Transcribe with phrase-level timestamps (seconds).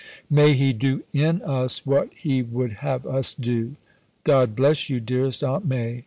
[0.31, 3.75] May He do in us what He would have us do.
[4.23, 5.99] God bless you, dearest Aunt Mai.